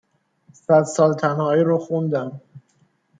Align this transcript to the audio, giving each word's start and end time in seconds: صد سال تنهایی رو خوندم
صد 0.53 0.83
سال 0.83 1.13
تنهایی 1.13 1.63
رو 1.63 1.77
خوندم 1.77 2.41